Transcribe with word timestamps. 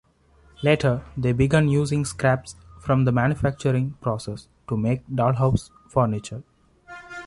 Later, 0.63 1.03
they 1.15 1.31
began 1.31 1.67
using 1.69 2.05
scraps 2.05 2.55
from 2.79 3.05
the 3.05 3.11
manufacturing 3.11 3.91
process 4.01 4.47
to 4.67 4.75
make 4.75 5.07
dollhouse 5.07 5.69
furniture. 5.89 6.41